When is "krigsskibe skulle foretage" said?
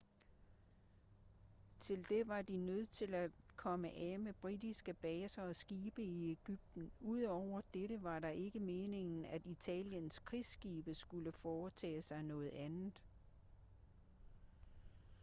10.19-12.01